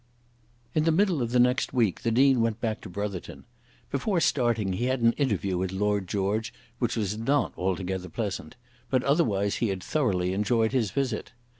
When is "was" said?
6.97-7.19